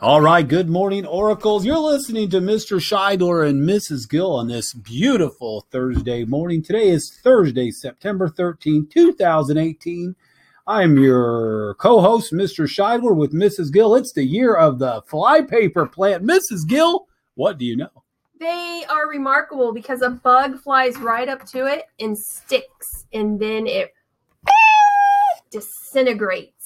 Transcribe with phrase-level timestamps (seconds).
[0.00, 1.66] All right, good morning, Oracles.
[1.66, 2.78] You're listening to Mr.
[2.78, 4.08] Scheidler and Mrs.
[4.08, 6.62] Gill on this beautiful Thursday morning.
[6.62, 10.14] Today is Thursday, September 13, 2018.
[10.68, 12.68] I'm your co-host, Mr.
[12.68, 13.72] Scheidler, with Mrs.
[13.72, 13.96] Gill.
[13.96, 16.22] It's the year of the flypaper plant.
[16.22, 16.68] Mrs.
[16.68, 18.04] Gill, what do you know?
[18.38, 23.66] They are remarkable because a bug flies right up to it and sticks, and then
[23.66, 23.92] it
[25.50, 26.57] disintegrates.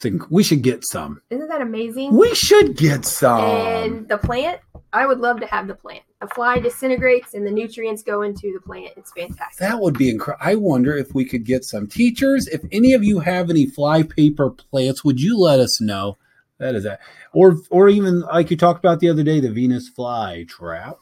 [0.00, 1.20] Think we should get some.
[1.28, 2.16] Isn't that amazing?
[2.16, 3.40] We should get some.
[3.40, 4.60] and the plant,
[4.94, 6.02] I would love to have the plant.
[6.22, 8.94] The fly disintegrates and the nutrients go into the plant.
[8.96, 9.58] It's fantastic.
[9.58, 10.44] That would be incredible.
[10.46, 12.46] I wonder if we could get some teachers.
[12.48, 16.16] If any of you have any fly paper plants, would you let us know?
[16.58, 17.00] That is that,
[17.32, 20.98] or or even like you talked about the other day, the Venus fly trap.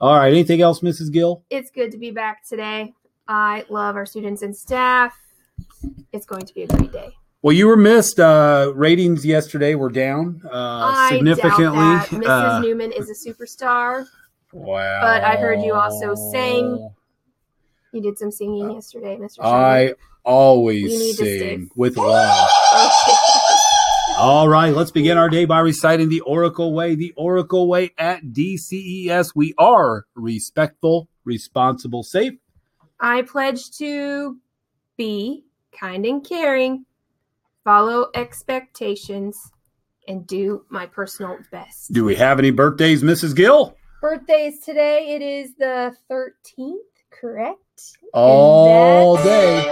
[0.00, 0.32] All right.
[0.32, 1.12] Anything else, Mrs.
[1.12, 1.44] Gill?
[1.50, 2.94] It's good to be back today.
[3.28, 5.16] I love our students and staff.
[6.12, 7.14] It's going to be a great day.
[7.42, 8.20] Well, you were missed.
[8.20, 11.78] Uh, ratings yesterday were down uh, significantly.
[11.78, 12.08] that.
[12.08, 12.26] Mrs.
[12.26, 14.06] Uh, Newman is a superstar.
[14.52, 15.00] wow.
[15.00, 16.90] But I heard you also sang.
[17.92, 19.36] You did some singing yesterday, Mr.
[19.36, 19.52] Sherman.
[19.52, 22.50] I always sing with love.
[24.18, 26.94] All right, let's begin our day by reciting the Oracle Way.
[26.94, 29.32] The Oracle Way at DCES.
[29.34, 32.34] We are respectful, responsible, safe.
[33.00, 34.36] I pledge to
[34.98, 36.84] be kind and caring,
[37.64, 39.50] follow expectations,
[40.08, 41.92] and do my personal best.
[41.92, 43.34] Do we have any birthdays, Mrs.
[43.36, 43.76] Gill?
[44.00, 46.76] Birthdays today, it is the 13th,
[47.10, 47.58] correct?
[48.12, 49.66] All that day.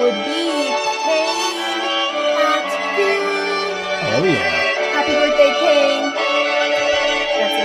[0.00, 0.70] Would be
[1.02, 1.58] Kane
[2.38, 3.26] Hatfield.
[4.06, 4.50] Oh, yeah.
[4.92, 6.12] Happy birthday, Kane.
[7.38, 7.56] That's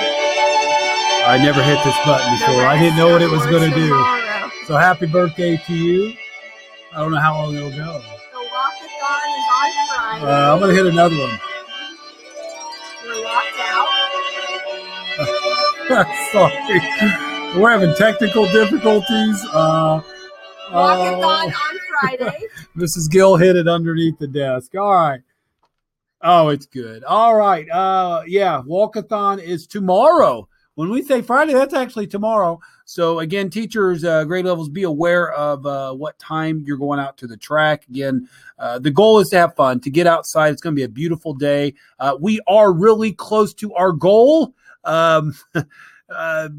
[1.27, 2.65] I never hit this button before.
[2.65, 3.89] I didn't know what it was going to do.
[4.67, 6.13] So happy birthday to you.
[6.93, 7.75] I don't know how long it'll go.
[7.75, 9.44] The walkathon is on Friday.
[10.21, 11.39] Uh, I'm going to hit another one.
[13.05, 13.87] We're locked out.
[16.31, 17.59] Sorry.
[17.59, 19.45] We're having technical difficulties.
[19.51, 20.01] Uh,
[20.71, 21.47] Walkathon oh.
[21.47, 22.39] on Friday.
[22.77, 23.09] Mrs.
[23.09, 24.75] Gill hit it underneath the desk.
[24.75, 25.21] All right.
[26.21, 27.03] Oh, it's good.
[27.03, 27.69] All right.
[27.69, 30.47] Uh yeah, walkathon is tomorrow.
[30.75, 32.59] When we say Friday, that's actually tomorrow.
[32.83, 37.17] So again, teachers, uh, grade levels, be aware of uh, what time you're going out
[37.19, 37.85] to the track.
[37.89, 38.27] Again,
[38.59, 40.51] uh, the goal is to have fun, to get outside.
[40.51, 41.75] It's going to be a beautiful day.
[41.97, 44.53] Uh, we are really close to our goal.
[44.83, 45.33] Um,
[46.09, 46.49] uh,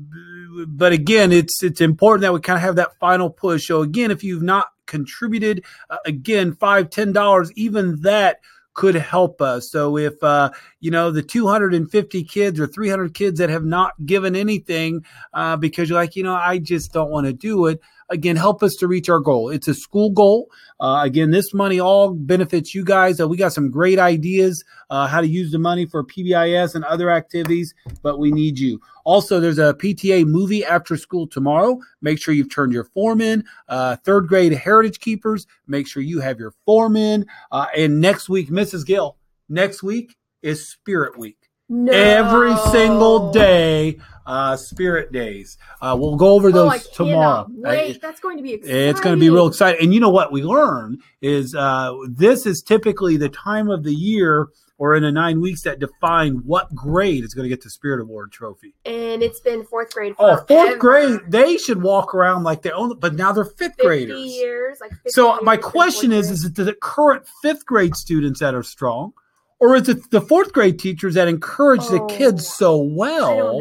[0.67, 3.67] but again, it's it's important that we kind of have that final push.
[3.67, 8.41] So again, if you've not contributed, uh, again, five, ten dollars, even that
[8.77, 9.71] could help us.
[9.71, 10.51] So if uh,
[10.81, 15.89] you know the 250 kids or 300 kids that have not given anything uh, because
[15.89, 17.81] you're like, you know, I just don't want to do it.
[18.09, 19.51] Again, help us to reach our goal.
[19.51, 20.49] It's a school goal.
[20.79, 23.21] Uh, again, this money all benefits you guys.
[23.21, 26.85] Uh, we got some great ideas uh, how to use the money for PBIS and
[26.85, 28.81] other activities, but we need you.
[29.05, 31.79] Also, there's a PTA movie after school tomorrow.
[32.01, 33.45] Make sure you've turned your form in.
[33.69, 37.27] Uh, third grade heritage keepers, make sure you have your form in.
[37.51, 38.87] Uh, and next week, Mrs.
[38.87, 39.17] Gill,
[39.49, 41.39] next week is Spirit Week.
[41.69, 41.93] No.
[41.93, 45.57] Every single day, uh, Spirit Days.
[45.81, 47.47] Uh, we'll go over Oh, those I tomorrow.
[47.49, 48.89] Wait, Uh, that's going to be exciting.
[48.89, 49.83] it's going to be real exciting.
[49.85, 53.95] And you know what we learn is uh, this is typically the time of the
[53.95, 54.49] year
[54.79, 57.99] or in the nine weeks that define what grade is going to get the Spirit
[58.03, 58.75] Award trophy.
[58.85, 60.15] And it's been fourth grade.
[60.19, 63.83] Oh, fourth grade, they should walk around like they own but now they're fifth 50
[63.87, 64.33] graders.
[64.35, 64.79] years.
[64.83, 66.31] Like 50 So my question is.
[66.31, 69.15] Is it the current fifth grade students that are strong,
[69.61, 73.61] or is it the fourth grade teachers that encourage the Oh, kids so well?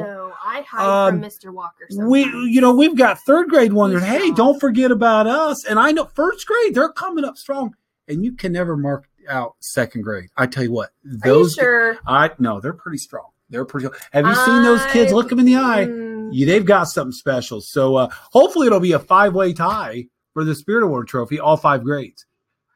[0.56, 0.82] I don't know.
[0.82, 1.54] I hide Um, from Mr.
[1.54, 1.88] Walker.
[2.08, 4.36] we you know we've got third grade wondering He's hey strong.
[4.36, 7.76] don't forget about us and i know first grade they're coming up strong
[8.08, 11.54] and you can never mark out second grade i tell you what Are you those
[11.54, 11.98] sure?
[12.08, 15.46] i no they're pretty strong they're pretty have you seen those kids look them in
[15.46, 19.54] the eye Mm, you, they've got something special so uh hopefully it'll be a five-way
[19.54, 22.26] tie for the spirit award trophy all five grades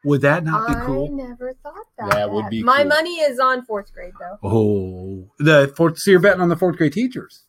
[0.02, 1.08] would that not be cool?
[1.12, 2.10] I never thought that.
[2.12, 2.66] That would be cool.
[2.66, 2.88] My cool.
[2.88, 4.38] money is on fourth grade though.
[4.42, 7.44] oh the fourth so you're betting on the fourth grade teachers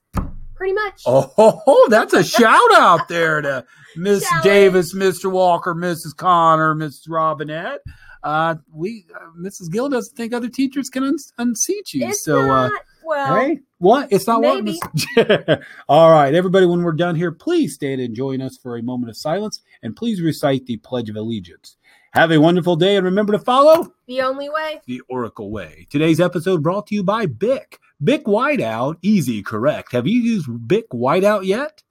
[0.61, 1.01] Pretty much.
[1.07, 3.65] Oh, that's a shout out there to
[3.95, 4.23] Miss.
[4.43, 5.31] Davis, Mr.
[5.31, 6.15] Walker, Mrs.
[6.15, 7.09] Connor, Mrs.
[7.09, 7.79] Robinette.
[8.21, 9.71] Uh, we, uh, Mrs.
[9.71, 12.07] Gill doesn't think other teachers can un- unseat you.
[12.07, 12.71] it's so, not.
[12.71, 14.11] uh, well, what?
[14.11, 14.79] It's not maybe.
[15.15, 15.61] what?
[15.89, 16.67] All right, everybody.
[16.67, 19.95] When we're done here, please stand and join us for a moment of silence, and
[19.95, 21.75] please recite the Pledge of Allegiance.
[22.13, 24.81] Have a wonderful day, and remember to follow the only way.
[24.85, 25.87] the Oracle Way.
[25.89, 27.79] Today's episode brought to you by Bic.
[28.03, 29.93] Bic Whiteout, easy, correct.
[29.93, 31.83] Have you used Bic Whiteout yet?